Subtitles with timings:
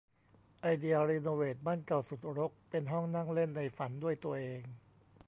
[0.61, 4.61] ไอเดียรีโนเวทบ้านเก่าสุดรกเป็นห้องนั่งเล่นในฝันด้วยตัวเอง